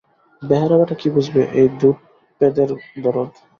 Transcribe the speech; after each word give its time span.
বেহারা 0.41 0.75
বেটা 0.79 0.95
কী 1.01 1.07
বুঝবে 1.15 1.41
এই 1.59 1.67
দূতপেদের 1.79 2.69
দরদ। 3.03 3.31